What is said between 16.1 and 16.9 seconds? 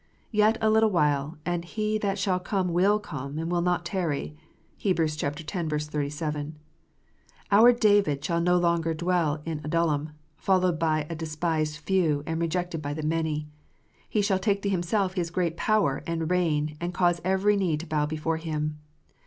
reign,